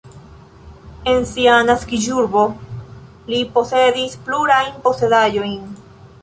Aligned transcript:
En 1.11 1.19
sia 1.31 1.57
naskiĝurbo 1.67 2.45
li 3.35 3.43
posedis 3.59 4.17
plurajn 4.31 4.73
posedaĵojn. 4.89 5.63